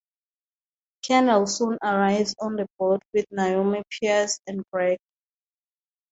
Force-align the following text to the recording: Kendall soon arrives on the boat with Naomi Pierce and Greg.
Kendall 1.03 1.45
soon 1.45 1.77
arrives 1.83 2.33
on 2.39 2.55
the 2.55 2.65
boat 2.79 3.03
with 3.13 3.27
Naomi 3.29 3.83
Pierce 3.91 4.39
and 4.47 4.63
Greg. 4.73 4.97